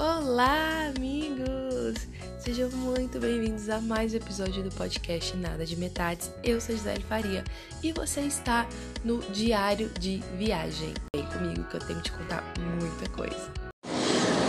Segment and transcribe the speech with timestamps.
[0.00, 2.08] Olá, amigos!
[2.38, 6.32] Sejam muito bem-vindos a mais um episódio do podcast Nada de Metades.
[6.42, 7.44] Eu sou Gisele Faria
[7.82, 8.66] e você está
[9.04, 10.94] no Diário de Viagem.
[11.14, 12.42] Vem comigo que eu tenho que te contar
[12.80, 13.52] muita coisa.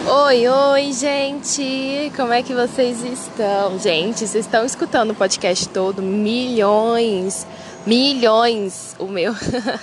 [0.10, 2.14] Oi, oi, gente!
[2.16, 3.78] Como é que vocês estão?
[3.78, 6.02] Gente, vocês estão escutando o podcast todo?
[6.02, 7.46] Milhões!
[7.86, 9.34] Milhões o meu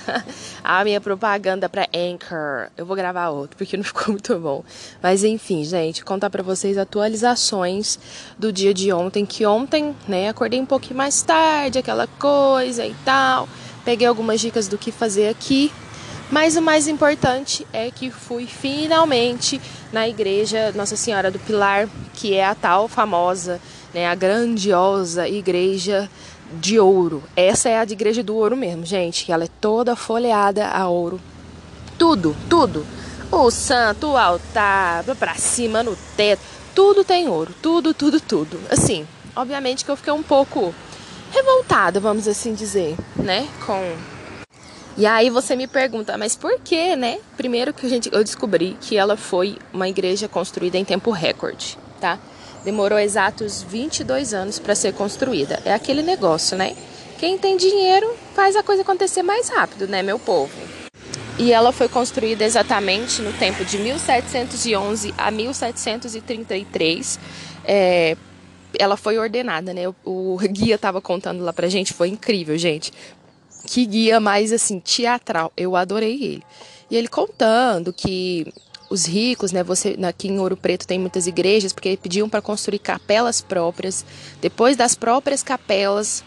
[0.62, 2.70] a minha propaganda para Anchor.
[2.76, 4.62] Eu vou gravar outro porque não ficou muito bom.
[5.02, 7.98] Mas enfim, gente, contar para vocês atualizações
[8.39, 12.94] do dia de ontem, que ontem, né, acordei um pouquinho mais tarde, aquela coisa e
[13.04, 13.48] tal.
[13.84, 15.72] Peguei algumas dicas do que fazer aqui.
[16.30, 19.58] Mas o mais importante é que fui finalmente
[19.90, 23.58] na igreja Nossa Senhora do Pilar, que é a tal famosa,
[23.94, 26.08] né, a grandiosa igreja
[26.52, 27.22] de ouro.
[27.36, 29.30] Essa é a de igreja do ouro mesmo, gente.
[29.30, 31.20] Ela é toda folheada a ouro.
[31.98, 32.86] Tudo, tudo.
[33.30, 36.42] O santo, o altar, pra cima, no teto.
[36.75, 37.55] Tudo tem ouro.
[37.61, 38.58] Tudo, tudo, tudo.
[38.70, 40.75] Assim, obviamente que eu fiquei um pouco
[41.31, 43.47] revoltada, vamos assim dizer, né?
[43.64, 43.97] Com.
[44.97, 47.20] E aí você me pergunta, mas por que, né?
[47.36, 51.78] Primeiro que a gente, eu descobri que ela foi uma igreja construída em tempo recorde,
[52.01, 52.19] tá?
[52.64, 55.61] Demorou exatos 22 anos para ser construída.
[55.64, 56.77] É aquele negócio, né?
[57.19, 60.53] Quem tem dinheiro faz a coisa acontecer mais rápido, né, meu povo?
[61.39, 67.19] E ela foi construída exatamente no tempo de 1711 a 1733.
[67.64, 68.17] É,
[68.79, 69.89] ela foi ordenada, né?
[69.89, 72.92] O, o guia estava contando lá pra gente, foi incrível, gente.
[73.67, 75.53] Que guia mais assim teatral.
[75.56, 76.42] Eu adorei ele.
[76.91, 78.53] E ele contando que
[78.91, 79.62] os ricos, né?
[79.62, 84.05] Você aqui em Ouro Preto tem muitas igrejas porque pediam para construir capelas próprias.
[84.41, 86.25] Depois das próprias capelas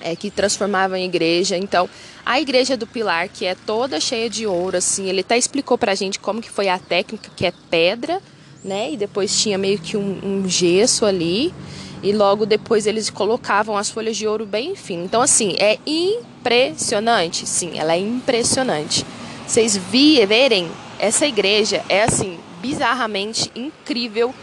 [0.00, 1.56] é, que transformavam em igreja.
[1.56, 1.88] Então,
[2.24, 5.92] a igreja do Pilar, que é toda cheia de ouro, assim, ele até explicou para
[5.92, 8.20] a gente como que foi a técnica, que é pedra,
[8.62, 8.92] né?
[8.92, 11.54] E depois tinha meio que um, um gesso ali.
[12.02, 15.04] E logo depois eles colocavam as folhas de ouro bem fino.
[15.04, 17.46] Então, assim, é impressionante.
[17.46, 19.04] Sim, ela é impressionante.
[19.46, 20.68] Vocês vi, verem
[20.98, 24.34] essa igreja é assim, bizarramente incrível.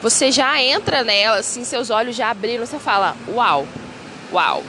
[0.00, 3.66] Você já entra nela, assim, seus olhos já abriram, você fala: "Uau!
[4.32, 4.62] Uau!".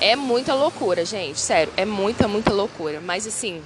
[0.00, 3.62] É muita loucura, gente, sério, é muita, muita loucura, mas assim,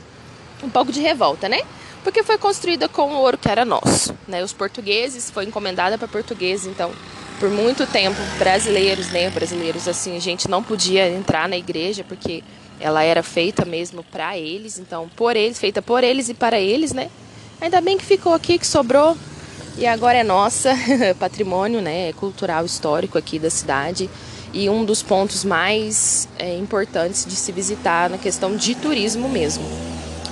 [0.62, 1.60] um pouco de revolta, né?
[2.02, 4.42] Porque foi construída com o ouro que era nosso, né?
[4.42, 6.90] Os portugueses, foi encomendada para portugueses, então,
[7.44, 12.42] por muito tempo, brasileiros, né, brasileiros assim, a gente não podia entrar na igreja porque
[12.80, 16.94] ela era feita mesmo para eles, então por eles, feita por eles e para eles,
[16.94, 17.10] né?
[17.60, 19.14] Ainda bem que ficou aqui, que sobrou
[19.76, 20.72] e agora é nossa
[21.20, 24.08] patrimônio, né, cultural histórico aqui da cidade
[24.50, 29.64] e um dos pontos mais é, importantes de se visitar na questão de turismo mesmo.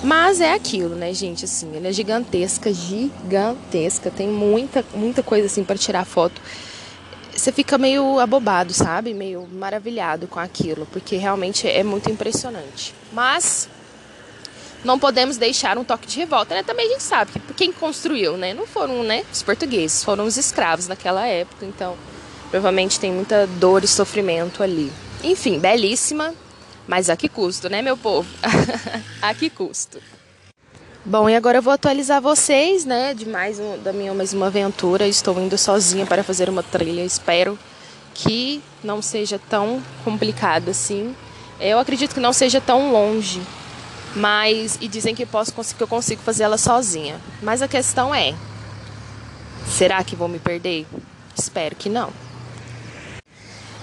[0.03, 1.45] Mas é aquilo, né, gente?
[1.45, 4.11] Assim, ela é gigantesca, gigantesca.
[4.11, 6.41] Tem muita, muita coisa assim para tirar foto
[7.35, 9.15] você fica meio abobado, sabe?
[9.15, 12.95] Meio maravilhado com aquilo, porque realmente é muito impressionante.
[13.13, 13.69] Mas
[14.85, 16.63] não podemos deixar um toque de revolta, né?
[16.63, 18.53] Também a gente sabe que quem construiu, né?
[18.53, 19.25] Não foram, né?
[19.33, 21.97] Os portugueses, foram os escravos naquela época, então
[22.51, 24.93] provavelmente tem muita dor e sofrimento ali.
[25.23, 26.35] Enfim, belíssima,
[26.87, 28.29] mas a que custo, né, meu povo?
[29.23, 29.99] a que custo?
[31.05, 34.47] Bom, e agora eu vou atualizar vocês, né, de mais um, da minha mais uma
[34.47, 35.05] aventura.
[35.09, 37.05] Estou indo sozinha para fazer uma trilha.
[37.05, 37.59] Espero
[38.15, 41.13] que não seja tão complicado assim.
[41.59, 43.43] Eu acredito que não seja tão longe,
[44.15, 47.21] mas e dizem que posso que eu consigo fazer ela sozinha.
[47.43, 48.33] Mas a questão é,
[49.67, 50.87] será que vou me perder?
[51.37, 52.11] Espero que não.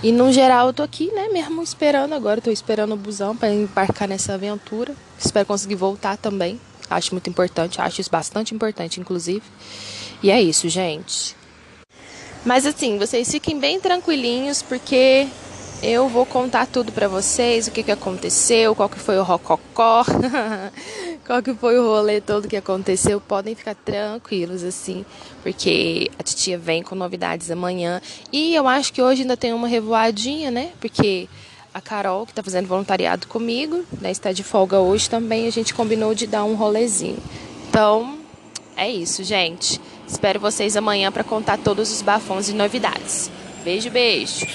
[0.02, 3.52] E no geral eu tô aqui, né, mesmo esperando agora, tô esperando o busão para
[3.52, 4.96] embarcar nessa aventura.
[5.20, 6.58] Espero conseguir voltar também.
[6.90, 9.44] Acho muito importante, acho isso bastante importante, inclusive.
[10.24, 11.36] E é isso, gente.
[12.46, 15.28] Mas assim, vocês fiquem bem tranquilinhos, porque
[15.82, 20.04] eu vou contar tudo para vocês, o que, que aconteceu, qual que foi o rococó,
[21.26, 23.22] qual que foi o rolê todo que aconteceu.
[23.22, 25.06] Podem ficar tranquilos, assim,
[25.42, 28.02] porque a titia vem com novidades amanhã.
[28.32, 30.72] E eu acho que hoje ainda tem uma revoadinha, né?
[30.82, 31.30] Porque
[31.74, 35.74] a Carol, que está fazendo voluntariado comigo, né, está de folga hoje também, a gente
[35.74, 37.20] combinou de dar um rolezinho.
[37.70, 38.18] Então,
[38.76, 39.80] é isso, gente.
[40.08, 43.30] Espero vocês amanhã para contar todos os bafões e novidades.
[43.64, 44.48] Beijo, beijo.